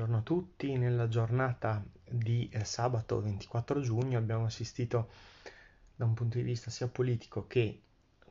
Buongiorno 0.00 0.22
a 0.22 0.24
tutti, 0.24 0.78
nella 0.78 1.08
giornata 1.08 1.84
di 2.08 2.48
eh, 2.50 2.64
sabato 2.64 3.20
24 3.20 3.82
giugno 3.82 4.16
abbiamo 4.16 4.46
assistito 4.46 5.10
da 5.94 6.06
un 6.06 6.14
punto 6.14 6.38
di 6.38 6.42
vista 6.42 6.70
sia 6.70 6.88
politico 6.88 7.46
che 7.46 7.82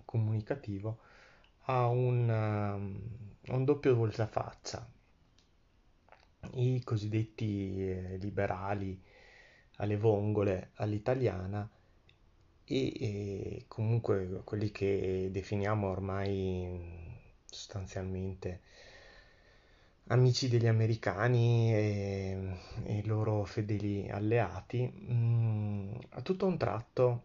comunicativo 0.03 0.97
a 1.65 1.85
un, 1.85 2.27
uh, 2.27 3.53
un 3.53 3.65
doppio 3.65 3.93
voltafaccia. 3.93 4.89
I 6.53 6.81
cosiddetti 6.83 7.87
eh, 7.87 8.17
liberali 8.17 8.99
alle 9.75 9.95
vongole 9.95 10.71
all'italiana 10.73 11.69
e, 12.63 12.93
e 12.99 13.65
comunque 13.67 14.41
quelli 14.43 14.71
che 14.71 15.29
definiamo 15.31 15.87
ormai 15.87 17.13
sostanzialmente 17.45 18.61
amici 20.09 20.47
degli 20.47 20.67
americani 20.67 21.73
e, 21.73 22.57
i 22.85 23.05
loro 23.05 23.43
fedeli 23.43 24.09
alleati, 24.09 24.85
mh, 24.87 25.13
mm, 25.13 25.93
a 26.09 26.21
tutto 26.21 26.45
un 26.45 26.57
tratto, 26.57 27.23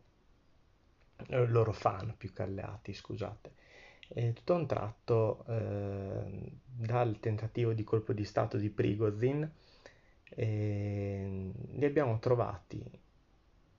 eh, 1.28 1.46
loro 1.46 1.72
fan 1.72 2.14
più 2.16 2.32
che 2.32 2.42
alleati, 2.42 2.92
scusate, 2.92 3.52
e 4.08 4.32
tutto 4.32 4.54
un 4.54 4.66
tratto 4.66 5.44
eh, 5.48 6.52
dal 6.64 7.18
tentativo 7.20 7.72
di 7.72 7.84
colpo 7.84 8.12
di 8.12 8.24
Stato 8.24 8.56
di 8.58 8.68
Prigozhin 8.70 9.50
eh, 10.30 11.52
li 11.72 11.84
abbiamo 11.84 12.18
trovati 12.18 12.82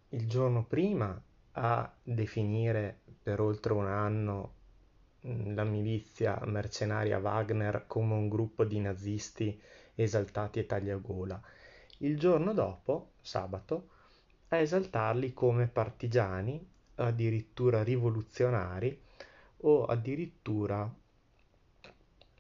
il 0.10 0.28
giorno 0.28 0.64
prima 0.66 1.22
a 1.54 1.94
definire 2.02 3.02
per 3.22 3.40
oltre 3.42 3.74
un 3.74 3.88
anno 3.88 4.55
la 5.54 5.64
milizia 5.64 6.40
mercenaria 6.46 7.18
Wagner 7.18 7.86
come 7.88 8.14
un 8.14 8.30
gruppo 8.30 8.64
di 8.64 8.80
nazisti 8.80 9.60
esaltati 9.96 10.60
e 10.60 10.66
tagliagola. 10.66 11.42
Il 12.00 12.20
giorno 12.20 12.54
dopo, 12.54 13.14
sabato, 13.22 13.90
a 14.50 14.58
esaltarli 14.58 15.34
come 15.34 15.68
partigiani, 15.68 16.64
addirittura 16.96 17.84
rivoluzionari 17.84 19.02
o 19.62 19.86
addirittura 19.86 20.94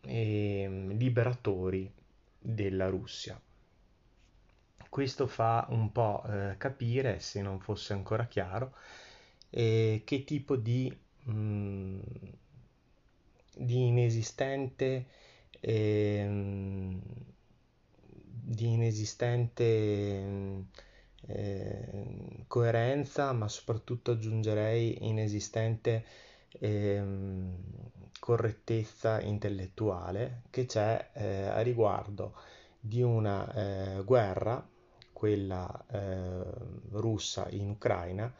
eh, 0.01 0.85
liberatori 0.89 1.91
della 2.37 2.89
Russia. 2.89 3.39
Questo 4.87 5.27
fa 5.27 5.65
un 5.69 5.91
po' 5.91 6.23
eh, 6.27 6.55
capire, 6.57 7.19
se 7.19 7.41
non 7.41 7.59
fosse 7.59 7.93
ancora 7.93 8.27
chiaro, 8.27 8.75
eh, 9.49 10.03
che 10.05 10.23
tipo 10.23 10.55
di 10.55 10.95
mh, 11.23 11.31
mm, 11.31 11.99
di 13.55 13.87
inesistente, 13.87 15.05
eh, 15.59 16.99
di 18.47 18.71
inesistente 18.71 20.65
eh, 21.27 22.45
coerenza, 22.47 23.31
ma 23.31 23.47
soprattutto 23.47 24.11
aggiungerei 24.11 25.07
inesistente 25.07 26.05
eh, 26.59 27.03
correttezza 28.19 29.21
intellettuale 29.21 30.43
che 30.49 30.65
c'è 30.65 31.09
eh, 31.13 31.47
a 31.47 31.61
riguardo 31.61 32.33
di 32.79 33.01
una 33.01 33.51
eh, 33.53 34.03
guerra, 34.03 34.67
quella 35.11 35.85
eh, 35.91 36.43
russa 36.91 37.47
in 37.49 37.69
Ucraina, 37.69 38.31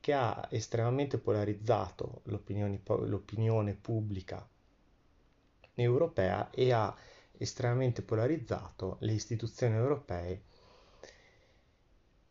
che 0.00 0.12
ha 0.14 0.48
estremamente 0.50 1.18
polarizzato 1.18 2.22
l'opinione, 2.24 2.80
l'opinione 2.84 3.74
pubblica 3.74 4.46
europea 5.82 6.50
e 6.50 6.72
ha 6.72 6.94
estremamente 7.38 8.02
polarizzato 8.02 8.96
le 9.00 9.12
istituzioni 9.12 9.74
europee, 9.74 10.42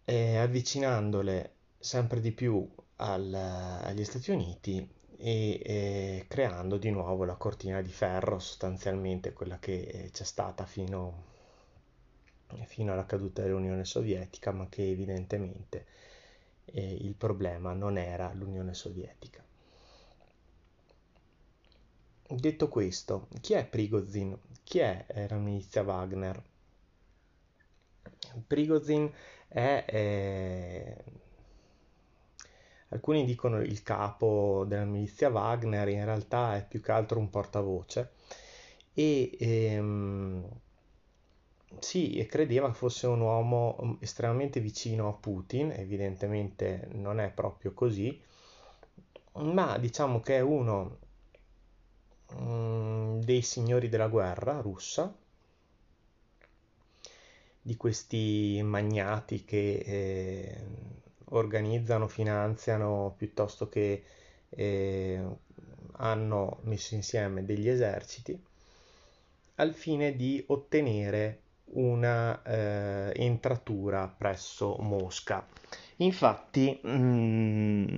eh, 0.05 0.37
avvicinandole 0.37 1.53
sempre 1.79 2.19
di 2.19 2.31
più 2.31 2.67
al, 2.97 3.33
agli 3.33 4.03
Stati 4.03 4.31
Uniti 4.31 4.87
e 5.17 5.59
eh, 5.63 6.25
creando 6.27 6.77
di 6.77 6.89
nuovo 6.91 7.25
la 7.25 7.35
cortina 7.35 7.81
di 7.81 7.91
ferro, 7.91 8.39
sostanzialmente 8.39 9.33
quella 9.33 9.59
che 9.59 10.09
c'è 10.13 10.23
stata 10.23 10.65
fino, 10.65 11.23
fino 12.65 12.93
alla 12.93 13.05
caduta 13.05 13.41
dell'Unione 13.41 13.83
Sovietica, 13.85 14.51
ma 14.51 14.67
che 14.69 14.89
evidentemente 14.89 15.85
eh, 16.65 16.93
il 17.01 17.13
problema 17.15 17.73
non 17.73 17.97
era 17.97 18.31
l'Unione 18.33 18.73
Sovietica. 18.73 19.43
Detto 22.31 22.69
questo, 22.69 23.27
chi 23.41 23.55
è 23.55 23.65
Prigozhin? 23.67 24.33
Chi 24.63 24.79
è 24.79 25.05
la 25.27 25.35
milizia 25.35 25.81
Wagner? 25.83 26.41
Prigozhin 28.47 29.11
è, 29.47 29.85
eh, 29.87 31.03
alcuni 32.89 33.25
dicono 33.25 33.61
il 33.61 33.81
capo 33.83 34.63
della 34.67 34.85
milizia 34.85 35.29
Wagner, 35.29 35.87
in 35.89 36.05
realtà 36.05 36.55
è 36.57 36.65
più 36.67 36.81
che 36.81 36.91
altro 36.91 37.19
un 37.19 37.29
portavoce 37.29 38.11
e 38.93 39.35
ehm, 39.39 40.45
sì, 41.79 42.25
credeva 42.29 42.71
fosse 42.73 43.07
un 43.07 43.21
uomo 43.21 43.97
estremamente 44.01 44.59
vicino 44.59 45.07
a 45.07 45.13
Putin, 45.13 45.71
evidentemente 45.71 46.87
non 46.91 47.19
è 47.19 47.31
proprio 47.31 47.73
così, 47.73 48.21
ma 49.33 49.77
diciamo 49.77 50.19
che 50.19 50.37
è 50.37 50.39
uno 50.41 50.97
Mm, 52.35 53.21
dei 53.21 53.41
signori 53.41 53.89
della 53.89 54.07
guerra 54.07 54.59
russa, 54.61 55.13
di 57.61 57.75
questi 57.77 58.61
magnati 58.63 59.43
che 59.45 59.73
eh, 59.85 60.63
organizzano, 61.25 62.07
finanziano 62.07 63.13
piuttosto 63.17 63.69
che 63.69 64.03
eh, 64.49 65.23
hanno 65.93 66.59
messo 66.63 66.95
insieme 66.95 67.45
degli 67.45 67.67
eserciti 67.67 68.41
al 69.55 69.73
fine 69.73 70.15
di 70.15 70.43
ottenere 70.47 71.41
una 71.71 72.41
eh, 72.43 73.11
entratura 73.15 74.07
presso 74.07 74.75
Mosca. 74.79 75.45
Infatti, 75.97 76.79
mh, 76.81 76.89
mm, 76.89 77.97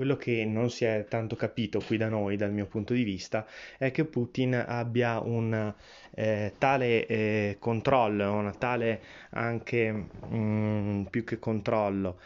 quello 0.00 0.16
che 0.16 0.46
non 0.46 0.70
si 0.70 0.86
è 0.86 1.04
tanto 1.10 1.36
capito 1.36 1.78
qui 1.78 1.98
da 1.98 2.08
noi, 2.08 2.38
dal 2.38 2.52
mio 2.54 2.64
punto 2.64 2.94
di 2.94 3.02
vista, 3.02 3.46
è 3.76 3.90
che 3.90 4.06
Putin 4.06 4.54
abbia 4.54 5.20
un 5.20 5.74
eh, 6.14 6.54
tale 6.56 7.04
eh, 7.06 7.56
controllo, 7.58 8.32
una 8.32 8.54
tale 8.54 9.02
anche 9.32 9.92
mh, 9.92 10.06
mm, 10.34 11.02
più 11.02 11.22
che 11.22 11.38
controllo, 11.38 12.18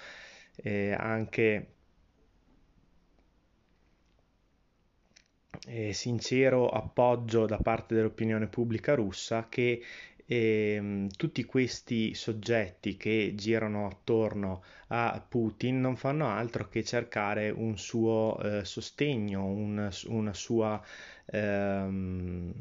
eh, 0.62 0.92
anche 0.96 1.72
eh, 5.66 5.92
sincero 5.92 6.68
appoggio 6.68 7.44
da 7.44 7.56
parte 7.58 7.96
dell'opinione 7.96 8.46
pubblica 8.46 8.94
russa 8.94 9.46
che 9.48 9.82
e 10.26 10.74
ehm, 10.74 11.08
tutti 11.16 11.44
questi 11.44 12.14
soggetti 12.14 12.96
che 12.96 13.32
girano 13.36 13.86
attorno 13.86 14.62
a 14.88 15.22
Putin 15.26 15.80
non 15.80 15.96
fanno 15.96 16.28
altro 16.28 16.68
che 16.68 16.84
cercare 16.84 17.50
un 17.50 17.76
suo 17.78 18.38
eh, 18.40 18.64
sostegno, 18.64 19.44
un, 19.44 19.90
una 20.06 20.34
sua, 20.34 20.82
ehm, 21.26 22.52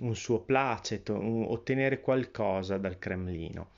un 0.00 0.16
suo 0.16 0.40
placet, 0.40 1.08
un, 1.10 1.44
ottenere 1.48 2.00
qualcosa 2.00 2.78
dal 2.78 2.98
Cremlino. 2.98 3.68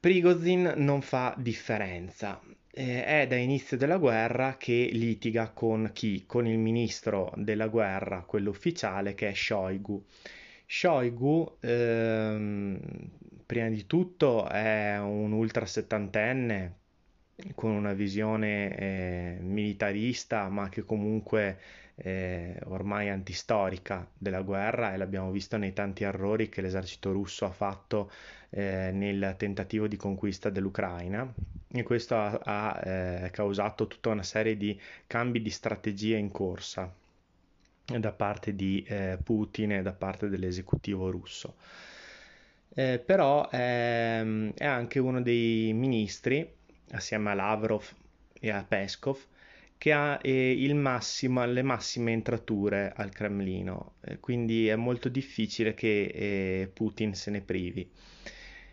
Prigozhin 0.00 0.74
non 0.76 1.02
fa 1.02 1.34
differenza. 1.36 2.40
Eh, 2.70 3.04
è 3.04 3.26
da 3.26 3.34
inizio 3.36 3.76
della 3.76 3.96
guerra 3.96 4.56
che 4.56 4.90
litiga 4.92 5.50
con 5.50 5.90
chi? 5.92 6.24
Con 6.26 6.46
il 6.46 6.58
ministro 6.58 7.32
della 7.36 7.66
guerra, 7.66 8.22
quello 8.22 8.50
ufficiale, 8.50 9.14
che 9.14 9.28
è 9.28 9.34
Shoigu. 9.34 10.04
Shoigu, 10.70 11.56
ehm, 11.60 12.78
prima 13.46 13.68
di 13.70 13.86
tutto, 13.86 14.46
è 14.48 14.98
un 14.98 15.32
ultra 15.32 15.64
settantenne 15.64 16.74
con 17.54 17.70
una 17.70 17.94
visione 17.94 18.76
eh, 18.76 19.38
militarista, 19.40 20.48
ma 20.50 20.68
che 20.68 20.84
comunque 20.84 21.58
eh, 21.94 22.60
ormai 22.66 23.08
antistorica 23.08 24.06
della 24.16 24.42
guerra 24.42 24.92
e 24.92 24.98
l'abbiamo 24.98 25.30
visto 25.30 25.56
nei 25.56 25.72
tanti 25.72 26.04
errori 26.04 26.50
che 26.50 26.60
l'esercito 26.60 27.12
russo 27.12 27.46
ha 27.46 27.50
fatto 27.50 28.10
eh, 28.50 28.90
nel 28.92 29.36
tentativo 29.38 29.86
di 29.86 29.96
conquista 29.96 30.50
dell'Ucraina. 30.50 31.32
E 31.68 31.82
questo 31.82 32.14
ha, 32.14 32.38
ha 32.42 32.80
eh, 32.84 33.30
causato 33.30 33.86
tutta 33.86 34.10
una 34.10 34.22
serie 34.22 34.56
di 34.58 34.78
cambi 35.06 35.40
di 35.40 35.50
strategia 35.50 36.18
in 36.18 36.30
corsa 36.30 36.92
da 37.96 38.12
parte 38.12 38.54
di 38.54 38.84
eh, 38.86 39.18
Putin 39.22 39.72
e 39.72 39.82
da 39.82 39.92
parte 39.92 40.28
dell'esecutivo 40.28 41.10
russo. 41.10 41.56
Eh, 42.74 42.98
però 42.98 43.48
ehm, 43.50 44.52
è 44.54 44.66
anche 44.66 44.98
uno 44.98 45.22
dei 45.22 45.72
ministri 45.72 46.46
assieme 46.90 47.30
a 47.30 47.34
Lavrov 47.34 47.84
e 48.38 48.50
a 48.50 48.62
Peskov, 48.62 49.18
che 49.78 49.92
ha 49.92 50.18
eh, 50.22 50.72
massimo, 50.74 51.44
le 51.46 51.62
massime 51.62 52.12
entrature 52.12 52.92
al 52.94 53.10
Cremlino, 53.10 53.94
eh, 54.02 54.18
quindi 54.20 54.68
è 54.68 54.76
molto 54.76 55.08
difficile 55.08 55.74
che 55.74 56.04
eh, 56.04 56.70
Putin 56.72 57.14
se 57.14 57.30
ne 57.30 57.40
privi. 57.40 57.90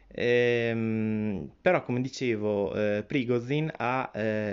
Ehm, 0.08 1.52
però, 1.62 1.84
come 1.84 2.02
dicevo, 2.02 2.74
eh, 2.74 3.04
Prigozhin 3.04 3.72
ha 3.76 4.12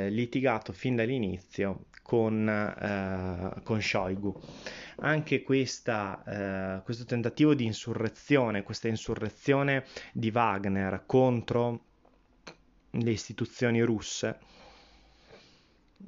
litigato 0.08 0.72
fin 0.72 0.96
dall'inizio 0.96 1.84
con, 2.12 2.46
eh, 2.46 3.62
con 3.62 3.80
Shoigu. 3.80 4.38
Anche 4.96 5.42
questa, 5.42 6.82
questo 6.84 7.06
tentativo 7.06 7.54
di 7.54 7.64
insurrezione, 7.64 8.62
questa 8.62 8.88
insurrezione 8.88 9.86
di 10.12 10.30
Wagner 10.30 11.04
contro 11.06 11.84
le 12.90 13.10
istituzioni 13.10 13.80
russe 13.80 14.38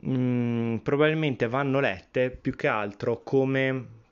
mh, 0.01 0.15
mm, 0.15 0.77
probabilmente 0.77 1.49
vanno 1.49 1.81
lette 1.81 2.31
più 2.31 2.55
che 2.55 2.69
altro 2.69 3.23
come 3.23 4.03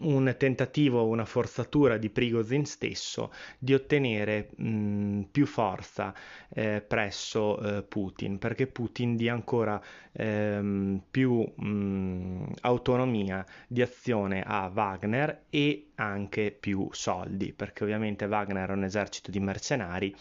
un 0.00 0.34
tentativo, 0.38 1.06
una 1.06 1.24
forzatura 1.24 1.96
di 1.96 2.10
Prigozhin 2.10 2.64
stesso 2.64 3.32
di 3.58 3.74
ottenere 3.74 4.50
mh, 4.56 5.22
più 5.30 5.46
forza 5.46 6.14
eh, 6.48 6.80
presso 6.86 7.60
eh, 7.60 7.82
Putin, 7.82 8.38
perché 8.38 8.66
Putin 8.66 9.16
dia 9.16 9.32
ancora 9.32 9.80
ehm, 10.12 11.02
più 11.10 11.40
mh, 11.40 12.52
autonomia 12.62 13.44
di 13.66 13.82
azione 13.82 14.42
a 14.44 14.70
Wagner 14.72 15.44
e 15.50 15.88
anche 15.96 16.56
più 16.58 16.88
soldi, 16.92 17.52
perché 17.52 17.84
ovviamente 17.84 18.26
Wagner 18.26 18.68
è 18.68 18.72
un 18.72 18.84
esercito 18.84 19.30
di 19.30 19.40
mercenari 19.40 20.14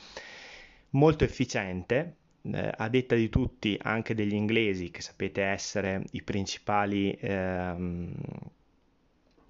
molto 0.92 1.24
efficiente, 1.24 2.16
eh, 2.52 2.72
a 2.75 2.90
detta 2.90 3.16
di 3.16 3.30
tutti, 3.30 3.78
anche 3.81 4.14
degli 4.16 4.34
inglesi, 4.34 4.90
che 4.92 5.02
sapete 5.02 5.44
essere 5.44 6.04
i 6.12 6.22
principali, 6.24 7.12
ehm, 7.19 8.14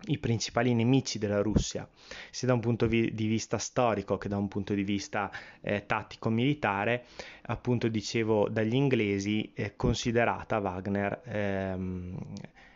i 0.06 0.18
principali 0.20 0.74
nemici 0.74 1.18
della 1.18 1.42
Russia, 1.42 1.88
sia 2.30 2.48
da 2.48 2.54
un 2.54 2.60
punto 2.60 2.86
di 2.86 3.12
vista 3.12 3.58
storico 3.58 4.18
che 4.18 4.30
da 4.30 4.38
un 4.38 4.48
punto 4.48 4.74
di 4.74 4.84
vista 4.84 5.32
eh, 5.62 5.86
tattico-militare, 5.86 7.06
appunto 7.44 7.88
dicevo 7.88 8.48
dagli 8.50 8.76
inglesi, 8.76 9.52
eh, 9.54 9.76
considerata 9.76 10.60
Wagner 10.60 11.22
ehm, 11.26 12.18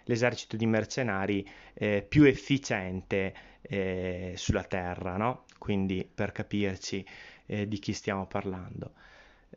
l'esercito 0.06 0.57
di 0.57 0.65
mercenari 0.65 1.47
eh, 1.73 2.06
più 2.07 2.23
efficiente 2.23 3.33
eh, 3.62 4.33
sulla 4.35 4.63
terra, 4.63 5.18
no? 5.18 5.45
quindi 5.57 6.09
per 6.13 6.31
capirci 6.31 7.06
eh, 7.45 7.68
di 7.68 7.79
chi 7.79 7.94
stiamo 7.94 8.25
parlando. 8.25 8.94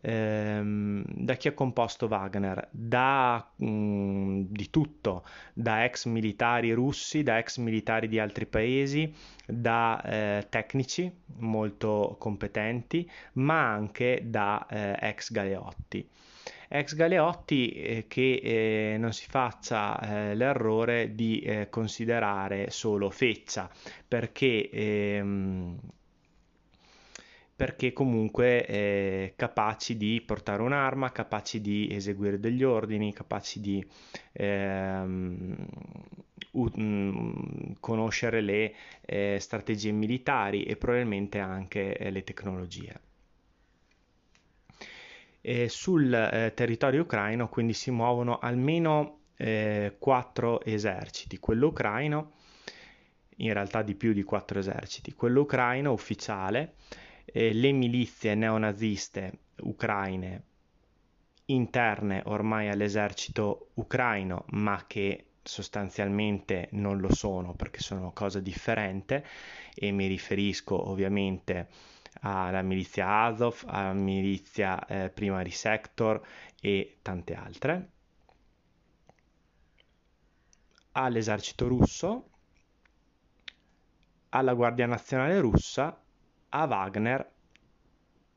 Ehm, 0.07 1.03
da 1.07 1.35
chi 1.35 1.49
è 1.49 1.55
composto 1.55 2.07
Wagner? 2.07 2.69
Da 2.71 3.51
mh, 3.57 3.67
mm, 3.67 4.41
di 4.49 4.69
tutto, 4.69 5.25
da 5.55 5.85
ex 5.85 6.05
militari 6.05 6.73
russi, 6.73 7.23
da 7.23 7.39
ex 7.39 7.57
militari 7.59 8.07
di 8.09 8.19
altri 8.19 8.45
paesi, 8.47 9.13
da 9.47 10.03
eh, 10.03 10.47
tecnici 10.51 11.11
molto 11.39 12.17
competenti, 12.19 13.11
ma 13.35 13.73
anche 13.73 14.23
da 14.25 14.67
eh, 14.69 14.97
ex 15.01 15.33
galeotti 15.33 16.07
ex 16.69 16.95
Galeotti 16.97 17.71
eh, 17.71 18.05
che 18.09 18.41
eh, 18.43 18.97
non 18.99 19.13
si 19.13 19.27
faccia 19.29 20.01
eh, 20.01 20.35
l'errore 20.35 21.15
di 21.15 21.39
eh, 21.41 21.69
considerare 21.69 22.71
solo 22.71 23.11
feccia 23.11 23.71
perché 24.09 24.69
ehm, 24.71 25.79
perché 27.57 27.93
comunque 27.93 28.67
eh, 28.67 29.33
capaci 29.37 29.97
di 29.97 30.21
portare 30.27 30.63
un'arma, 30.63 31.13
capaci 31.13 31.61
di 31.61 31.89
eseguire 31.91 32.41
degli 32.41 32.65
ordini, 32.65 33.13
capaci 33.13 33.61
di 33.61 33.87
ehm, 34.33 35.67
u- 36.53 36.71
mm, 36.81 37.73
conoscere 37.79 38.41
le 38.41 38.75
eh, 39.03 39.39
strategie 39.41 39.93
militari 39.93 40.65
e 40.65 40.77
probabilmente 40.77 41.39
anche 41.39 41.97
eh, 41.97 42.11
le 42.11 42.25
tecnologie. 42.25 43.01
E 45.41 45.69
sul 45.69 46.13
eh, 46.13 46.53
territorio 46.55 47.03
ucraino 47.03 47.49
quindi 47.49 47.75
si 47.75 47.91
muovono 47.91 48.39
almeno 48.39 49.21
eh, 49.37 49.95
quattro 49.99 50.61
eserciti, 50.65 51.39
quello 51.39 51.69
ucraino, 51.69 52.33
in 53.39 53.53
realtà 53.53 53.83
di 53.83 53.95
più 53.95 54.13
di 54.13 54.23
quattro 54.23 54.59
eserciti, 54.59 55.13
quello 55.13 55.43
ucraino 55.43 55.93
ufficiale, 55.93 56.75
eh, 57.25 57.53
le 57.53 57.73
milizie 57.73 58.35
neonaziste 58.35 59.39
ucraine 59.61 60.43
interne 61.47 62.23
ormai 62.27 62.69
all'esercito 62.69 63.71
ucraino, 63.75 64.45
ma 64.51 64.85
che 64.87 65.27
sostanzialmente 65.43 66.69
non 66.73 66.99
lo 66.99 67.13
sono 67.15 67.55
perché 67.55 67.81
sono 67.81 68.13
cosa 68.13 68.41
differente. 68.41 69.25
E 69.75 69.91
mi 69.91 70.07
riferisco 70.07 70.89
ovviamente 70.89 71.69
alla 72.21 72.63
milizia 72.63 73.25
Azov, 73.25 73.63
alla 73.67 73.93
milizia 73.93 74.85
eh, 74.87 75.11
Primary 75.11 75.51
Sector 75.51 76.23
e 76.61 76.99
tante 77.03 77.35
altre, 77.35 77.91
all'esercito 80.93 81.67
russo, 81.67 82.31
alla 84.31 84.55
Guardia 84.55 84.87
Nazionale 84.87 85.41
russa 85.41 86.04
a 86.55 86.65
Wagner 86.67 87.33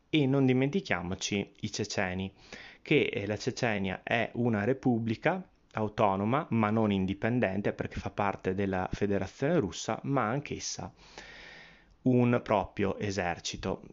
e 0.10 0.26
non 0.26 0.46
dimentichiamoci 0.46 1.54
i 1.62 1.72
ceceni, 1.72 2.34
che 2.82 3.24
la 3.28 3.38
Cecenia 3.38 4.02
è 4.04 4.32
una 4.36 4.64
repubblica 4.64 5.46
autonoma 5.74 6.48
ma 6.52 6.70
non 6.70 6.92
indipendente 6.92 7.74
perché 7.74 8.00
fa 8.00 8.10
parte 8.10 8.56
della 8.56 8.90
federazione 8.92 9.60
russa, 9.60 10.00
ma 10.04 10.28
anch'essa 10.30 10.92
un 12.04 12.40
proprio 12.44 12.98
esercito. 12.98 13.84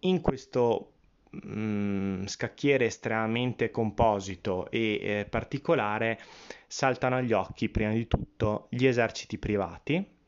In 0.00 0.20
questo 0.20 0.92
mh, 1.30 1.58
mm, 1.58 2.24
scacchiere 2.26 2.84
estremamente 2.86 3.70
composito 3.70 4.70
e 4.70 5.00
eh, 5.02 5.26
particolare 5.28 6.20
saltano 6.66 7.16
agli 7.16 7.32
occhi 7.32 7.68
prima 7.68 7.92
di 7.92 8.06
tutto 8.06 8.66
gli 8.70 8.86
eserciti 8.86 9.38
privati, 9.38 10.20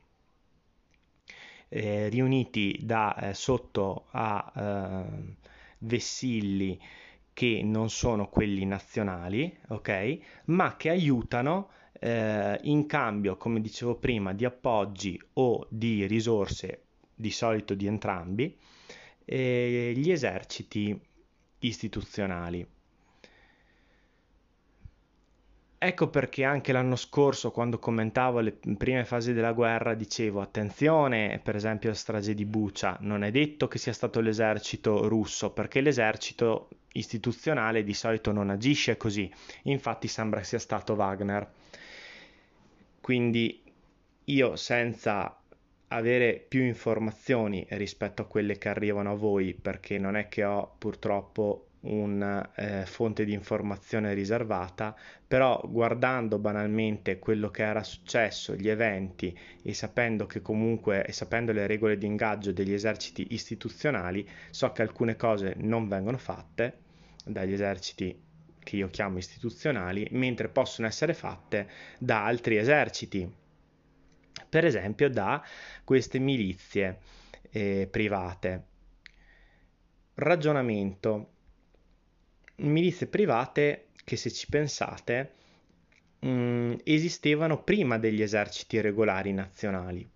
eh, 1.76 2.09
riuniti 2.09 2.78
da 2.83 3.16
eh, 3.16 3.35
sotto 3.35 4.07
a 4.12 4.52
eh, 4.54 5.35
vessilli 5.78 6.81
che 7.33 7.62
non 7.64 7.90
sono 7.90 8.28
quelli 8.28 8.64
nazionali, 8.64 9.52
ok? 9.69 10.19
Ma 10.45 10.76
che 10.76 10.90
aiutano 10.90 11.71
eh, 11.99 12.61
in 12.62 12.87
cambio, 12.87 13.37
come 13.37 13.61
dicevo 13.61 13.97
prima, 13.97 14.33
di 14.33 14.45
appoggi 14.45 15.21
o 15.33 15.66
di 15.69 16.07
risorse, 16.07 16.83
di 17.12 17.33
solito 17.33 17.75
di 17.75 17.87
entrambi, 17.87 18.57
eh, 19.25 19.93
gli 19.97 20.12
eserciti 20.12 20.97
istituzionali. 21.59 22.64
Ecco 25.87 26.09
perché 26.09 26.45
anche 26.45 26.73
l'anno 26.73 26.97
scorso, 26.97 27.50
quando 27.50 27.79
commentavo 27.79 28.41
le 28.41 28.53
prime 28.53 29.05
fasi 29.05 29.35
della 29.35 29.53
guerra, 29.53 29.93
dicevo 29.93 30.41
attenzione, 30.41 31.38
per 31.43 31.57
esempio 31.57 31.91
la 31.91 31.95
strage 31.95 32.33
di 32.33 32.47
Bucha, 32.47 32.97
non 33.00 33.23
è 33.23 33.31
detto 33.31 33.69
che 33.69 33.76
sia 33.76 33.93
stato 33.93 34.21
l'esercito 34.21 35.07
russo, 35.09 35.50
perché 35.50 35.83
l'esercito 35.83 36.71
istituzionale 36.93 37.85
di 37.85 37.93
solito 37.93 38.33
non 38.33 38.49
agisce 38.49 38.97
così, 38.97 39.31
infatti 39.64 40.09
sembra 40.09 40.43
sia 40.43 40.59
stato 40.59 40.95
Wagner. 40.95 41.47
Quindi 43.03 43.62
io 44.25 44.57
senza 44.57 45.38
avere 45.88 46.43
più 46.49 46.62
informazioni 46.62 47.67
rispetto 47.73 48.23
a 48.23 48.26
quelle 48.26 48.57
che 48.57 48.71
arrivano 48.71 49.11
a 49.11 49.17
voi, 49.17 49.53
perché 49.53 49.99
non 49.99 50.17
è 50.17 50.29
che 50.29 50.45
ho 50.45 50.76
purtroppo 50.79 51.67
una 51.85 52.53
eh, 52.55 52.87
fonte 52.87 53.25
di 53.25 53.33
informazione 53.33 54.14
riservata, 54.14 54.97
però 55.26 55.61
guardando 55.67 56.38
banalmente 56.38 57.19
quello 57.19 57.50
che 57.50 57.62
era 57.62 57.83
successo, 57.83 58.55
gli 58.55 58.69
eventi 58.69 59.37
e 59.62 59.75
sapendo 59.75 60.26
che 60.26 60.41
comunque 60.41 61.05
e 61.05 61.12
sapendo 61.12 61.53
le 61.53 61.67
regole 61.67 61.99
di 61.99 62.07
ingaggio 62.07 62.53
degli 62.53 62.73
eserciti 62.73 63.29
istituzionali, 63.31 64.29
so 64.50 64.73
che 64.73 64.83
alcune 64.83 65.17
cose 65.17 65.55
non 65.59 65.88
vengono 65.88 66.19
fatte 66.19 66.79
dagli 67.25 67.53
eserciti 67.53 68.23
che 68.64 68.76
io 68.76 68.88
chiamo 68.88 69.19
istituzionali, 69.19 70.09
mentre 70.12 70.49
possono 70.49 70.87
essere 70.87 71.12
fatte 71.12 71.69
da 71.99 72.25
altri 72.25 72.57
eserciti, 72.57 73.31
per 74.49 74.64
esempio 74.64 75.11
da 75.11 75.45
queste 75.85 76.19
milizie 76.19 76.99
eh, 77.50 77.87
private. 77.91 78.64
Ragionamento 80.14 81.34
milizie 82.56 83.06
private 83.06 83.88
che 84.04 84.16
se 84.16 84.30
ci 84.30 84.46
pensate 84.49 85.32
mh, 86.20 86.28
mm, 86.28 86.75
esistevano 86.84 87.62
prima 87.62 87.99
degli 87.99 88.23
eserciti 88.23 88.80
regolari 88.80 89.32
nazionali. 89.32 90.08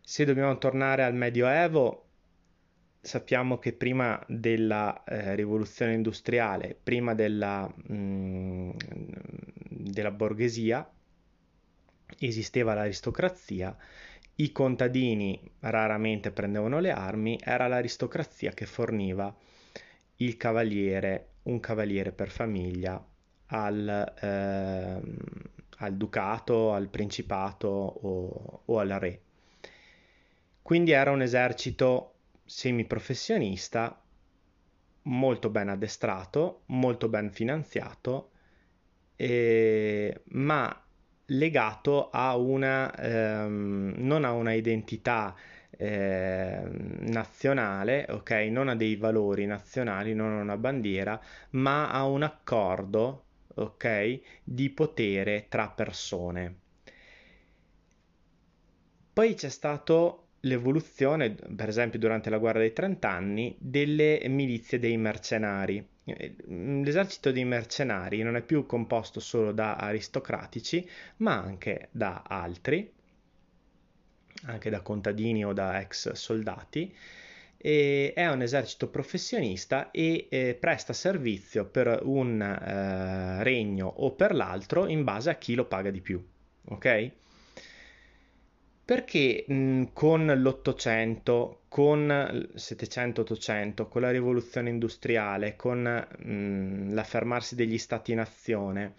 Se 0.00 0.24
dobbiamo 0.24 0.58
tornare 0.58 1.04
al 1.04 1.14
Medioevo, 1.14 2.06
sappiamo 3.00 3.58
che 3.58 3.72
prima 3.72 4.22
della 4.28 5.02
eh, 5.04 5.34
rivoluzione 5.34 5.94
industriale, 5.94 6.76
prima 6.80 7.14
della, 7.14 7.66
mh, 7.66 7.94
mm, 7.94 8.70
della 9.68 10.10
borghesia, 10.10 10.88
esisteva 12.18 12.74
l'aristocrazia, 12.74 13.76
i 14.36 14.52
contadini 14.52 15.40
raramente 15.60 16.30
prendevano 16.30 16.78
le 16.80 16.90
armi, 16.90 17.38
era 17.42 17.68
l'aristocrazia 17.68 18.52
che 18.52 18.66
forniva 18.66 19.34
il 20.24 20.36
cavaliere, 20.36 21.28
un 21.44 21.60
cavaliere 21.60 22.12
per 22.12 22.30
famiglia 22.30 23.04
al, 23.46 24.14
eh, 24.20 25.00
al 25.78 25.94
ducato, 25.96 26.72
al 26.72 26.88
principato 26.88 27.68
o, 27.68 28.62
o 28.64 28.78
al 28.78 28.88
re. 28.88 29.20
Quindi 30.62 30.92
era 30.92 31.10
un 31.10 31.22
esercito 31.22 32.14
semiprofessionista, 32.44 34.00
molto 35.02 35.50
ben 35.50 35.68
addestrato, 35.68 36.62
molto 36.66 37.08
ben 37.08 37.30
finanziato, 37.32 38.30
eh, 39.16 40.22
ma 40.30 40.84
legato 41.26 42.10
a 42.10 42.36
una, 42.36 42.94
ehm, 42.94 43.94
non 43.96 44.24
a 44.24 44.32
una 44.32 44.52
identità 44.52 45.34
eh, 45.76 46.62
nazionale, 46.64 48.06
ok? 48.10 48.30
Non 48.50 48.68
ha 48.68 48.76
dei 48.76 48.96
valori 48.96 49.46
nazionali, 49.46 50.14
non 50.14 50.38
ha 50.38 50.40
una 50.40 50.56
bandiera, 50.56 51.20
ma 51.50 51.90
ha 51.90 52.04
un 52.04 52.22
accordo, 52.22 53.24
ok? 53.54 54.20
Di 54.44 54.70
potere 54.70 55.46
tra 55.48 55.68
persone. 55.68 56.56
Poi 59.12 59.34
c'è 59.34 59.50
stato 59.50 60.28
l'evoluzione, 60.40 61.30
per 61.30 61.68
esempio 61.68 61.98
durante 61.98 62.30
la 62.30 62.38
guerra 62.38 62.60
dei 62.60 62.72
trent'anni, 62.72 63.56
delle 63.58 64.22
milizie 64.28 64.78
dei 64.78 64.96
mercenari. 64.96 65.86
L'esercito 66.04 67.30
dei 67.30 67.44
mercenari 67.44 68.22
non 68.22 68.36
è 68.36 68.42
più 68.42 68.66
composto 68.66 69.20
solo 69.20 69.52
da 69.52 69.76
aristocratici, 69.76 70.88
ma 71.18 71.38
anche 71.38 71.88
da 71.92 72.24
altri, 72.26 72.90
anche 74.46 74.70
da 74.70 74.80
contadini 74.80 75.44
o 75.44 75.52
da 75.52 75.80
ex 75.80 76.12
soldati. 76.12 76.94
È 77.56 78.26
un 78.28 78.42
esercito 78.42 78.88
professionista 78.88 79.92
e 79.92 80.26
eh, 80.28 80.56
presta 80.58 80.92
servizio 80.92 81.64
per 81.64 82.00
un 82.02 82.40
eh, 82.42 83.44
regno 83.44 83.86
o 83.86 84.10
per 84.12 84.34
l'altro 84.34 84.88
in 84.88 85.04
base 85.04 85.30
a 85.30 85.36
chi 85.36 85.54
lo 85.54 85.66
paga 85.66 85.90
di 85.90 86.00
più. 86.00 86.20
Ok? 86.64 87.10
Perché 88.84 89.44
mh, 89.46 89.84
con 89.92 90.26
l'Ottocento, 90.26 91.62
con 91.68 92.00
il 92.32 92.50
700-800, 92.56 93.88
con 93.88 94.00
la 94.00 94.10
rivoluzione 94.10 94.68
industriale, 94.70 95.54
con 95.54 95.82
mh, 95.82 96.92
l'affermarsi 96.92 97.54
degli 97.54 97.78
stati-nazione, 97.78 98.94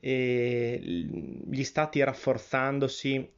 gli 0.00 1.62
stati 1.62 2.02
rafforzandosi 2.02 3.28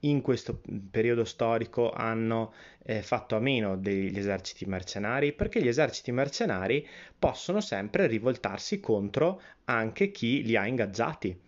in 0.00 0.20
questo 0.20 0.60
periodo 0.90 1.24
storico 1.24 1.90
hanno 1.90 2.52
eh, 2.84 3.02
fatto 3.02 3.34
a 3.34 3.40
meno 3.40 3.76
degli 3.76 4.16
eserciti 4.16 4.64
mercenari 4.66 5.32
perché 5.32 5.60
gli 5.60 5.68
eserciti 5.68 6.12
mercenari 6.12 6.86
possono 7.18 7.60
sempre 7.60 8.06
rivoltarsi 8.06 8.78
contro 8.80 9.42
anche 9.64 10.10
chi 10.10 10.42
li 10.44 10.56
ha 10.56 10.66
ingaggiati. 10.66 11.38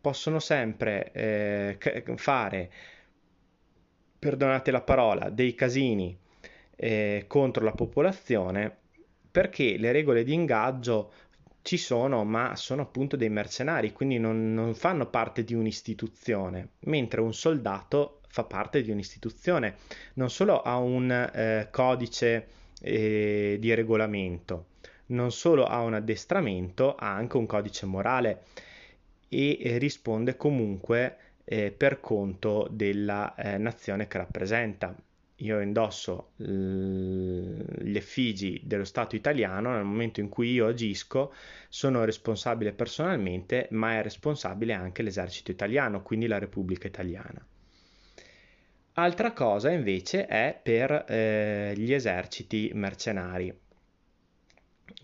Possono 0.00 0.38
sempre 0.38 1.10
eh, 1.12 1.78
fare, 2.16 2.70
perdonate 4.18 4.70
la 4.70 4.82
parola, 4.82 5.30
dei 5.30 5.54
casini 5.54 6.16
eh, 6.76 7.24
contro 7.26 7.64
la 7.64 7.72
popolazione 7.72 8.76
perché 9.30 9.76
le 9.76 9.92
regole 9.92 10.22
di 10.22 10.32
ingaggio 10.32 11.12
ci 11.66 11.78
sono, 11.78 12.22
ma 12.22 12.54
sono 12.54 12.82
appunto 12.82 13.16
dei 13.16 13.28
mercenari, 13.28 13.92
quindi 13.92 14.18
non, 14.20 14.54
non 14.54 14.76
fanno 14.76 15.06
parte 15.06 15.42
di 15.42 15.52
un'istituzione, 15.52 16.74
mentre 16.82 17.20
un 17.20 17.34
soldato 17.34 18.20
fa 18.28 18.44
parte 18.44 18.82
di 18.82 18.92
un'istituzione, 18.92 19.74
non 20.14 20.30
solo 20.30 20.62
ha 20.62 20.76
un 20.78 21.10
eh, 21.10 21.66
codice 21.72 22.46
eh, 22.80 23.56
di 23.58 23.74
regolamento, 23.74 24.66
non 25.06 25.32
solo 25.32 25.64
ha 25.64 25.80
un 25.80 25.94
addestramento, 25.94 26.94
ha 26.94 27.12
anche 27.12 27.36
un 27.36 27.46
codice 27.46 27.84
morale 27.84 28.44
e 29.28 29.58
eh, 29.60 29.78
risponde 29.78 30.36
comunque 30.36 31.16
eh, 31.42 31.72
per 31.72 31.98
conto 31.98 32.68
della 32.70 33.34
eh, 33.34 33.58
nazione 33.58 34.06
che 34.06 34.18
rappresenta 34.18 34.94
io 35.40 35.60
indosso 35.60 36.30
gli 36.36 37.96
effigi 37.96 38.60
dello 38.64 38.84
Stato 38.84 39.16
italiano, 39.16 39.74
nel 39.74 39.84
momento 39.84 40.20
in 40.20 40.28
cui 40.28 40.52
io 40.52 40.66
agisco 40.68 41.34
sono 41.68 42.04
responsabile 42.04 42.72
personalmente, 42.72 43.68
ma 43.72 43.98
è 43.98 44.02
responsabile 44.02 44.72
anche 44.72 45.02
l'esercito 45.02 45.50
italiano, 45.50 46.02
quindi 46.02 46.26
la 46.26 46.38
Repubblica 46.38 46.86
Italiana. 46.86 47.44
Altra 48.98 49.32
cosa 49.32 49.70
invece 49.70 50.24
è 50.26 50.58
per 50.62 51.04
eh, 51.06 51.74
gli 51.76 51.92
eserciti 51.92 52.70
mercenari. 52.72 53.54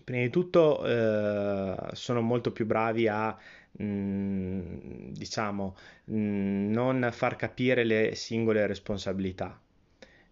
Prima 0.03 0.21
di 0.23 0.29
tutto 0.31 0.83
eh, 0.83 1.75
sono 1.91 2.21
molto 2.21 2.51
più 2.51 2.65
bravi 2.65 3.07
a 3.07 3.37
mh, 3.71 3.83
mm, 3.83 5.09
diciamo 5.11 5.75
mh, 6.05 6.15
mm, 6.15 6.71
non 6.71 7.09
far 7.11 7.35
capire 7.35 7.83
le 7.83 8.15
singole 8.15 8.65
responsabilità 8.65 9.59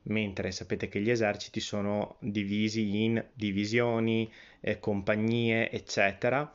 mentre 0.04 0.52
sapete 0.52 0.88
che 0.88 1.00
gli 1.02 1.10
eserciti 1.10 1.60
sono 1.60 2.16
divisi 2.20 3.04
in 3.04 3.24
divisioni, 3.34 4.32
eh, 4.60 4.80
compagnie, 4.80 5.70
eccetera, 5.72 6.52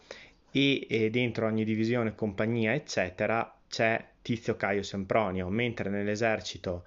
e, 0.50 0.86
e, 0.88 1.10
dentro 1.10 1.46
ogni 1.46 1.64
divisione, 1.64 2.14
compagnia, 2.14 2.74
eccetera, 2.74 3.56
c'è 3.68 4.04
Tizio 4.22 4.56
Caio 4.56 4.82
Sempronio, 4.82 5.48
mentre 5.48 5.90
nell'esercito 5.90 6.84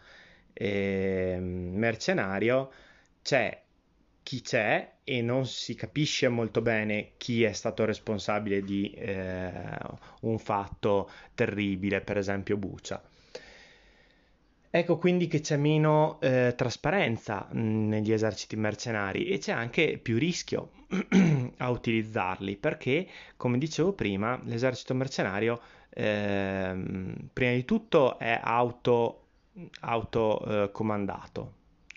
eh, 0.54 1.38
mercenario 1.40 2.72
c'è 3.22 3.62
chi 4.24 4.42
c'è 4.42 4.92
e 5.04 5.22
non 5.22 5.46
si 5.46 5.74
capisce 5.76 6.28
molto 6.28 6.62
bene 6.62 7.14
chi 7.18 7.44
è 7.44 7.52
stato 7.54 7.86
responsabile 7.86 8.62
di 8.62 8.92
eh, 8.92 9.52
un 10.22 10.38
fatto 10.38 11.10
terribile, 11.34 12.02
per 12.02 12.18
esempio 12.18 12.58
Bucia. 12.58 13.02
Ecco 14.72 14.98
quindi 14.98 15.28
che 15.28 15.40
c'è 15.40 15.58
meno 15.58 16.20
eh, 16.22 16.54
trasparenza 16.56 17.48
negli 17.54 18.12
eserciti 18.12 18.56
mercenari 18.56 19.26
e 19.26 19.40
c'è 19.40 19.52
anche 19.52 19.98
più 19.98 20.20
rischio 20.20 20.72
a 21.58 21.70
utilizzarli 21.72 22.56
perché, 22.56 23.08
come 23.36 23.58
dicevo 23.58 23.94
prima, 23.94 24.40
l'esercito 24.44 24.94
mercenario 24.94 25.60
eh, 25.90 27.16
prima 27.34 27.52
di 27.54 27.66
tutto 27.66 28.20
è 28.20 28.40
auto, 28.44 29.30
auto 29.82 30.66
eh, 30.66 30.72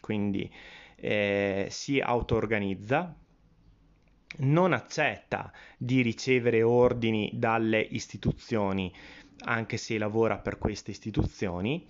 quindi 0.00 0.50
eh, 0.96 1.66
si 1.68 2.00
auto-organizza, 2.00 3.14
non 4.38 4.72
accetta 4.72 5.52
di 5.76 6.00
ricevere 6.00 6.62
ordini 6.62 7.32
dalle 7.34 7.80
istituzioni 7.80 8.90
anche 9.44 9.76
se 9.76 9.98
lavora 9.98 10.38
per 10.38 10.56
queste 10.56 10.90
istituzioni 10.90 11.86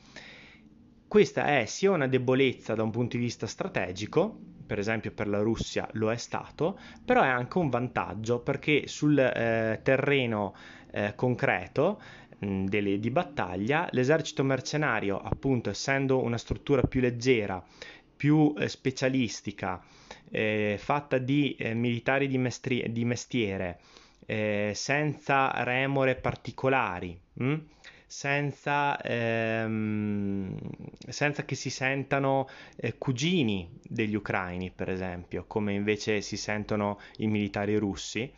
questa 1.13 1.45
è 1.45 1.67
sia 1.67 1.91
una 1.91 2.07
debolezza 2.07 2.75
da 2.75 2.83
un 2.83 2.91
punto 2.91 3.19
di 3.19 3.23
vista 3.25 3.47
strategico, 3.47 4.35
per 4.67 4.79
esempio 4.79 5.11
per 5.11 5.29
la 5.29 5.41
Russia 5.41 5.87
lo 5.93 6.11
è 6.11 6.17
stato, 6.17 6.79
però 7.05 7.21
è 7.21 7.29
anche 7.29 7.59
un 7.59 7.69
vantaggio 7.69 8.41
perché 8.41 8.87
sul 8.87 9.19
eh, 9.19 9.81
terreno 9.83 10.55
eh, 10.91 11.13
concreto 11.15 12.01
mh, 12.39 12.65
delle, 12.65 12.99
di 12.99 13.11
battaglia 13.11 13.87
l'esercito 13.91 14.43
mercenario, 14.43 15.21
appunto 15.21 15.69
essendo 15.69 16.23
una 16.23 16.39
struttura 16.39 16.81
più 16.81 17.03
leggera, 17.03 17.63
più 18.17 18.55
eh, 18.57 18.67
specialistica, 18.71 19.85
eh, 20.31 20.77
fatta 20.79 21.19
di 21.19 21.55
eh, 21.57 21.75
militari 21.75 22.27
di, 22.27 22.39
mestri- 22.39 22.91
di 22.91 23.05
mestiere, 23.05 23.81
eh, 24.25 24.73
senza 24.75 25.63
remore 25.63 26.15
particolari, 26.15 27.21
mh? 27.35 27.57
Senza, 28.15 29.01
ehm, 29.01 30.55
senza, 31.09 31.47
che 31.47 31.55
si 31.55 31.71
sentano 31.71 32.47
eh, 32.77 32.99
cugini 32.99 33.81
degli 33.83 34.15
ucraini, 34.15 34.71
per 34.71 34.91
esempio, 34.91 35.47
come 35.47 35.73
invece 35.73 36.21
si 36.21 36.37
sentono 36.37 37.01
i 37.17 37.27
militari 37.27 37.75
russi, 37.79 38.31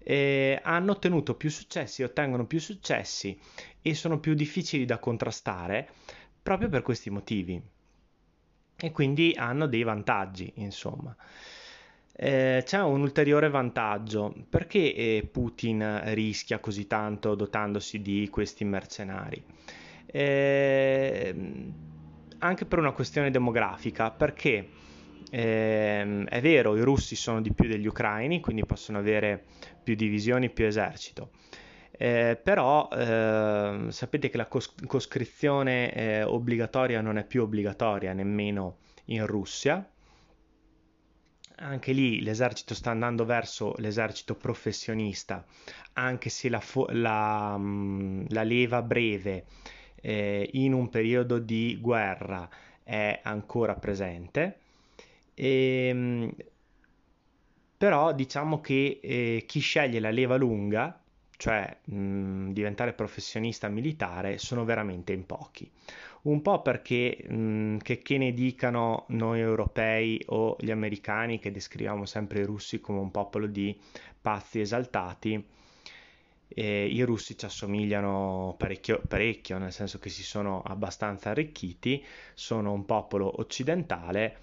eh, 0.00 0.60
hanno 0.62 0.92
ottenuto 0.92 1.36
più 1.36 1.48
successi, 1.48 2.02
ottengono 2.02 2.44
più 2.44 2.60
successi 2.60 3.36
e 3.80 3.94
sono 3.94 4.20
più 4.20 4.34
difficili 4.34 4.84
da 4.84 4.98
contrastare 4.98 5.88
proprio 6.42 6.68
per 6.68 6.82
questi 6.82 7.08
motivi. 7.08 7.58
E 8.76 8.90
quindi 8.92 9.32
hanno 9.38 9.66
dei 9.66 9.84
vantaggi, 9.84 10.52
insomma. 10.56 11.16
Eh, 12.16 12.62
c'è 12.64 12.80
un 12.80 13.00
ulteriore 13.00 13.48
vantaggio. 13.50 14.32
Perché 14.48 14.94
eh, 14.94 15.28
Putin 15.30 16.00
rischia 16.14 16.58
così 16.60 16.86
tanto 16.86 17.34
dotandosi 17.34 18.00
di 18.00 18.28
questi 18.30 18.64
mercenari? 18.64 19.42
Eh, 20.06 21.34
anche 22.38 22.64
per 22.66 22.78
una 22.78 22.92
questione 22.92 23.30
demografica, 23.30 24.10
perché 24.10 24.68
ehm, 25.30 26.26
è 26.26 26.40
vero, 26.40 26.76
i 26.76 26.82
russi 26.82 27.16
sono 27.16 27.40
di 27.40 27.52
più 27.52 27.68
degli 27.68 27.86
ucraini, 27.86 28.40
quindi 28.40 28.64
possono 28.66 28.98
avere 28.98 29.44
più 29.82 29.94
divisioni, 29.94 30.50
più 30.50 30.66
esercito. 30.66 31.30
Eh, 31.96 32.38
però 32.42 32.88
eh, 32.92 33.86
sapete 33.88 34.28
che 34.28 34.36
la 34.36 34.46
cos- 34.46 34.74
coscrizione 34.86 35.92
eh, 35.94 36.22
obbligatoria 36.24 37.00
non 37.00 37.18
è 37.18 37.24
più 37.24 37.42
obbligatoria 37.42 38.12
nemmeno 38.12 38.78
in 39.06 39.24
Russia, 39.26 39.88
anche 41.56 41.92
lì 41.92 42.22
l'esercito 42.22 42.74
sta 42.74 42.90
andando 42.90 43.24
verso 43.24 43.74
l'esercito 43.78 44.34
professionista, 44.34 45.44
anche 45.94 46.30
se 46.30 46.48
la, 46.48 46.60
fo- 46.60 46.88
la, 46.90 47.56
mm, 47.58 48.26
la 48.28 48.42
leva 48.42 48.82
breve 48.82 49.46
eh, 49.96 50.48
in 50.54 50.72
un 50.72 50.88
periodo 50.88 51.38
di 51.38 51.78
guerra 51.80 52.48
è 52.82 53.20
ancora 53.22 53.74
presente. 53.74 54.58
E, 55.34 55.88
ehm, 55.88 56.34
però 57.76 58.12
diciamo 58.12 58.60
che 58.60 59.00
eh, 59.02 59.44
chi 59.46 59.60
sceglie 59.60 60.00
la 60.00 60.10
leva 60.10 60.36
lunga, 60.36 61.00
cioè 61.36 61.76
mh, 61.84 61.96
mm, 61.96 62.50
diventare 62.52 62.92
professionista 62.94 63.68
militare, 63.68 64.38
sono 64.38 64.64
veramente 64.64 65.12
in 65.12 65.26
pochi 65.26 65.70
un 66.24 66.42
po' 66.42 66.62
perché 66.62 67.24
mh, 67.28 67.78
che, 67.78 67.98
che, 67.98 68.18
ne 68.18 68.32
dicano 68.32 69.04
noi 69.08 69.40
europei 69.40 70.22
o 70.26 70.56
gli 70.58 70.70
americani 70.70 71.38
che 71.38 71.50
descriviamo 71.50 72.04
sempre 72.06 72.40
i 72.40 72.44
russi 72.44 72.80
come 72.80 72.98
un 73.00 73.10
popolo 73.10 73.46
di 73.46 73.78
pazzi 74.20 74.60
esaltati, 74.60 75.44
eh, 76.48 76.86
i 76.86 77.02
russi 77.02 77.36
ci 77.36 77.44
assomigliano 77.44 78.54
parecchio, 78.56 79.02
parecchio, 79.06 79.58
nel 79.58 79.72
senso 79.72 79.98
che 79.98 80.08
si 80.08 80.22
sono 80.22 80.62
abbastanza 80.62 81.30
arricchiti, 81.30 82.02
sono 82.34 82.72
un 82.72 82.84
popolo 82.84 83.40
occidentale 83.40 84.38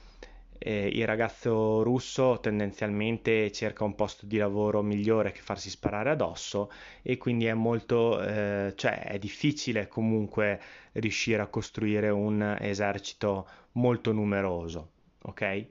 eh, 0.63 0.87
il 0.93 1.07
ragazzo 1.07 1.81
russo 1.81 2.39
tendenzialmente 2.39 3.51
cerca 3.51 3.83
un 3.83 3.95
posto 3.95 4.27
di 4.27 4.37
lavoro 4.37 4.83
migliore 4.83 5.31
che 5.31 5.41
farsi 5.41 5.69
sparare 5.71 6.11
addosso 6.11 6.71
e 7.01 7.17
quindi 7.17 7.45
è 7.45 7.53
molto, 7.55 8.21
eh, 8.21 8.73
cioè 8.75 9.03
è 9.03 9.17
difficile 9.17 9.87
comunque 9.87 10.61
riuscire 10.93 11.41
a 11.41 11.47
costruire 11.47 12.09
un 12.09 12.57
esercito 12.59 13.47
molto 13.73 14.11
numeroso, 14.11 14.91
ok? 15.23 15.65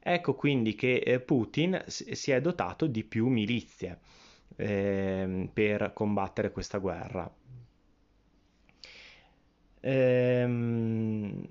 Ecco 0.00 0.34
quindi 0.34 0.74
che 0.74 0.96
eh, 0.96 1.20
Putin 1.20 1.82
si 1.86 2.30
è 2.30 2.40
dotato 2.40 2.86
di 2.86 3.04
più 3.04 3.28
milizie 3.28 3.98
eh, 4.56 5.48
per 5.52 5.92
combattere 5.92 6.50
questa 6.52 6.78
guerra. 6.78 7.30
Ehm, 9.84 11.44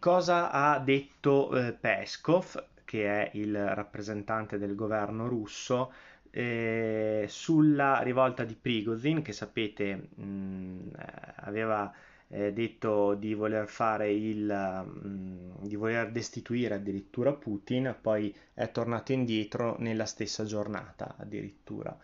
Cosa 0.00 0.52
ha 0.52 0.78
detto 0.78 1.50
eh, 1.56 1.72
Peskov, 1.72 2.66
che 2.84 3.04
è 3.04 3.30
il 3.34 3.74
rappresentante 3.74 4.56
del 4.56 4.76
governo 4.76 5.26
russo, 5.26 5.92
eh, 6.30 7.24
sulla 7.28 8.00
rivolta 8.02 8.44
di 8.44 8.54
Prigozhin, 8.54 9.22
che 9.22 9.32
sapete 9.32 10.10
mh, 10.14 10.22
mm, 10.22 10.88
aveva 11.36 11.92
eh, 12.28 12.52
detto 12.52 13.14
di 13.14 13.34
voler 13.34 13.66
fare 13.66 14.12
il 14.12 14.44
mh, 14.44 15.08
mm, 15.08 15.66
di 15.66 15.74
voler 15.74 16.12
destituire 16.12 16.74
addirittura 16.74 17.32
Putin, 17.32 17.96
poi 18.00 18.32
è 18.54 18.70
tornato 18.70 19.12
indietro 19.12 19.74
nella 19.80 20.06
stessa 20.06 20.44
giornata 20.44 21.16
addirittura. 21.18 21.96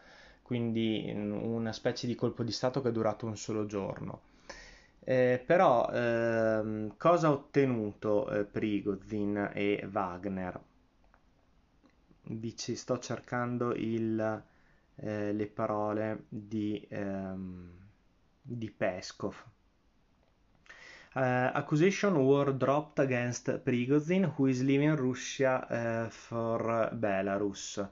Quindi 0.42 1.12
mm, 1.14 1.32
una 1.32 1.72
specie 1.72 2.08
di 2.08 2.16
colpo 2.16 2.42
di 2.42 2.52
stato 2.52 2.82
che 2.82 2.88
è 2.88 2.92
durato 2.92 3.26
un 3.26 3.36
solo 3.36 3.66
giorno. 3.66 4.32
Eh, 5.06 5.42
però 5.44 5.90
ehm, 5.92 6.96
cosa 6.96 7.26
ha 7.28 7.32
ottenuto 7.32 8.26
eh, 8.30 8.44
Prigozhin 8.44 9.50
e 9.52 9.86
Wagner? 9.90 10.58
Dici, 12.22 12.74
sto 12.74 12.98
cercando 12.98 13.74
il, 13.74 14.42
eh, 14.96 15.32
le 15.32 15.46
parole 15.46 16.24
di, 16.28 16.86
ehm, 16.88 17.70
di 18.40 18.70
Peskov. 18.70 19.44
Uh, 21.16 21.50
accusation 21.52 22.16
were 22.16 22.56
dropped 22.56 22.98
against 22.98 23.60
Prigozhin, 23.62 24.32
who 24.36 24.46
is 24.46 24.62
leaving 24.62 24.96
Russia 24.96 25.64
uh, 25.68 26.10
for 26.10 26.90
Belarus. 26.92 27.88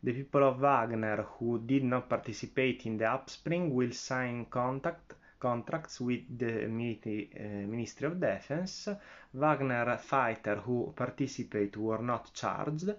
The 0.00 0.12
people 0.12 0.42
of 0.42 0.58
Wagner 0.58 1.26
who 1.38 1.58
did 1.64 1.84
not 1.84 2.08
participate 2.08 2.84
in 2.84 2.98
the 2.98 3.06
upspring 3.06 3.72
will 3.72 3.92
sign 3.92 4.46
contact 4.50 5.14
contracts 5.38 6.00
with 6.00 6.24
the 6.36 6.64
uh, 6.64 6.68
Ministry 6.68 8.06
of 8.06 8.14
Defense. 8.14 8.98
Wagner 9.30 9.98
fighter 9.98 10.62
who 10.64 10.92
participate 10.94 11.76
were 11.76 12.02
not 12.02 12.30
charged 12.32 12.96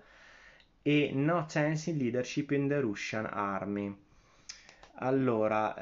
e 0.84 1.12
no 1.14 1.46
chance 1.48 1.90
in 1.90 1.98
leadership 1.98 2.52
in 2.52 2.68
the 2.68 2.80
Russian 2.80 3.26
Army. 3.26 3.94
Allora, 5.00 5.76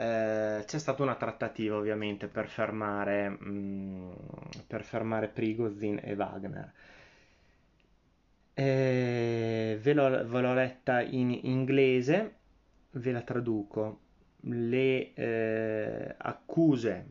eh, 0.59 0.65
c'è 0.65 0.79
stata 0.79 1.03
una 1.03 1.15
trattativa 1.15 1.75
ovviamente 1.77 2.27
per 2.27 2.49
fermare, 2.49 3.29
mh, 3.29 3.37
mm, 3.47 4.11
per 4.67 4.83
fermare 4.83 5.27
Prigozhin 5.27 5.99
e 6.03 6.15
Wagner. 6.15 6.73
Eh, 8.53 9.77
ve, 9.81 9.93
l'ho, 9.93 10.27
ve 10.27 10.41
l'ho 10.41 10.53
letta 10.53 11.01
in 11.01 11.31
inglese, 11.43 12.35
ve 12.91 13.11
la 13.11 13.21
traduco 13.21 14.04
le 14.47 15.13
eh, 15.13 16.15
accuse 16.17 17.09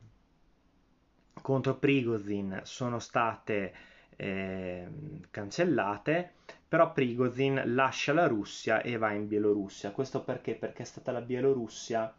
contro 1.41 1.77
Prigozhin 1.77 2.61
sono 2.65 2.99
state 2.99 3.75
eh, 4.17 4.89
cancellate, 5.31 6.33
però 6.69 6.93
Prigozhin 6.93 7.63
lascia 7.67 8.13
la 8.13 8.27
Russia 8.27 8.81
e 8.81 8.97
va 8.97 9.13
in 9.13 9.29
Bielorussia. 9.29 9.91
Questo 9.91 10.23
perché? 10.23 10.55
Perché 10.55 10.83
è 10.83 10.87
stata 10.87 11.13
la 11.13 11.21
Bielorussia 11.21 12.15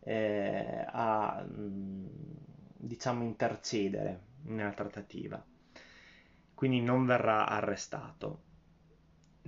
eh, 0.00 0.84
a 0.86 1.44
diciamo 1.48 3.24
intercedere 3.24 4.20
nella 4.42 4.72
trattativa. 4.72 5.42
Quindi 6.54 6.80
non 6.80 7.06
verrà 7.06 7.46
arrestato 7.46 8.42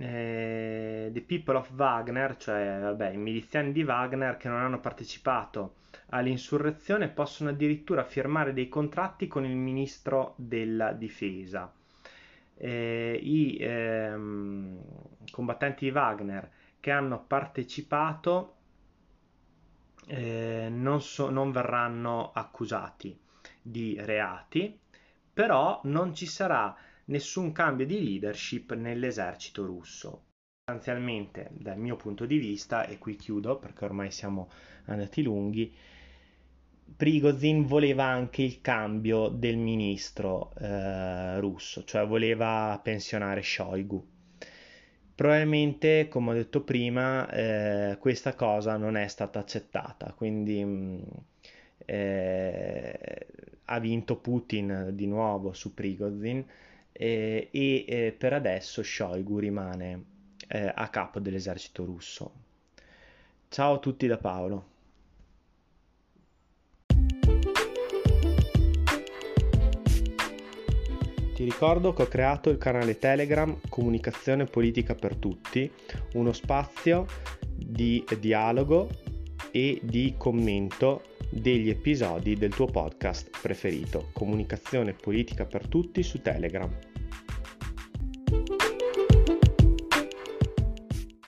eh, 0.01 1.09
The 1.11 1.21
People 1.21 1.57
of 1.57 1.71
Wagner, 1.75 2.35
cioè 2.37 2.79
vabbè, 2.81 3.11
i 3.11 3.17
miliziani 3.17 3.71
di 3.71 3.83
Wagner 3.83 4.37
che 4.37 4.49
non 4.49 4.59
hanno 4.59 4.79
partecipato 4.79 5.75
all'insurrezione, 6.09 7.07
possono 7.07 7.51
addirittura 7.51 8.03
firmare 8.03 8.53
dei 8.53 8.67
contratti 8.67 9.27
con 9.27 9.45
il 9.45 9.55
ministro 9.55 10.33
della 10.37 10.91
difesa. 10.91 11.71
Eh, 12.57 13.19
I 13.21 13.57
ehm, 13.59 14.79
combattenti 15.31 15.85
di 15.85 15.91
Wagner 15.91 16.49
che 16.79 16.91
hanno 16.91 17.23
partecipato 17.25 18.55
eh, 20.07 20.67
non, 20.69 21.01
so, 21.01 21.29
non 21.29 21.51
verranno 21.51 22.31
accusati 22.33 23.17
di 23.61 23.95
reati, 23.99 24.77
però 25.33 25.79
non 25.83 26.13
ci 26.13 26.25
sarà 26.25 26.75
nessun 27.11 27.51
cambio 27.51 27.85
di 27.85 28.03
leadership 28.03 28.73
nell'esercito 28.73 29.65
russo. 29.65 30.25
Sostanzialmente, 30.63 31.49
dal 31.51 31.77
mio 31.77 31.95
punto 31.97 32.25
di 32.25 32.37
vista, 32.37 32.87
e 32.87 32.97
qui 32.97 33.15
chiudo 33.15 33.59
perché 33.59 33.85
ormai 33.85 34.09
siamo 34.09 34.49
andati 34.85 35.21
lunghi, 35.21 35.73
Prigozhin 36.95 37.65
voleva 37.65 38.05
anche 38.05 38.41
il 38.41 38.61
cambio 38.61 39.29
del 39.29 39.57
ministro 39.57 40.53
eh, 40.59 41.39
russo, 41.39 41.83
cioè 41.83 42.05
voleva 42.05 42.79
pensionare 42.83 43.41
Shoigu. 43.41 44.05
Probabilmente, 45.15 46.07
come 46.09 46.31
ho 46.31 46.33
detto 46.33 46.63
prima, 46.63 47.29
eh, 47.29 47.97
questa 47.99 48.35
cosa 48.35 48.75
non 48.77 48.97
è 48.97 49.07
stata 49.07 49.39
accettata, 49.39 50.13
quindi 50.13 50.63
mh, 50.63 50.69
mm, 50.69 51.01
eh, 51.85 53.27
ha 53.65 53.79
vinto 53.79 54.17
Putin 54.17 54.89
di 54.93 55.07
nuovo 55.07 55.53
su 55.53 55.73
Prigozhin 55.73 56.45
eh, 56.91 57.49
e 57.51 57.85
eh, 57.87 58.15
per 58.17 58.33
adesso 58.33 58.83
Shoigu 58.83 59.39
rimane 59.39 60.05
eh, 60.47 60.71
a 60.73 60.87
capo 60.89 61.19
dell'esercito 61.19 61.85
russo. 61.85 62.31
Ciao 63.49 63.75
a 63.75 63.79
tutti 63.79 64.07
da 64.07 64.17
Paolo. 64.17 64.69
Ti 71.41 71.49
ricordo 71.49 71.91
che 71.93 72.03
ho 72.03 72.07
creato 72.07 72.51
il 72.51 72.59
canale 72.59 72.99
Telegram 72.99 73.59
Comunicazione 73.67 74.45
Politica 74.45 74.93
per 74.93 75.15
Tutti, 75.15 75.71
uno 76.13 76.33
spazio 76.33 77.07
di 77.55 78.05
dialogo 78.19 78.89
e 79.49 79.79
di 79.81 80.13
commento 80.17 81.01
degli 81.31 81.69
episodi 81.69 82.35
del 82.35 82.53
tuo 82.53 82.65
podcast 82.65 83.39
preferito, 83.41 84.09
Comunicazione 84.11 84.93
Politica 84.93 85.45
per 85.45 85.67
Tutti 85.67 86.03
su 86.03 86.21
Telegram. 86.21 86.90